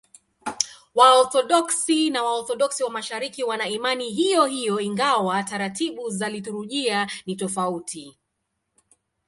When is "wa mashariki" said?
2.83-3.43